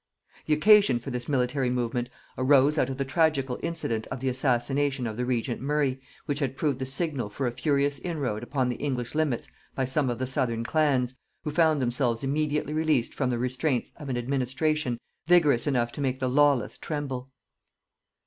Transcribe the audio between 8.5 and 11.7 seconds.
the English limits by some of the southern clans, who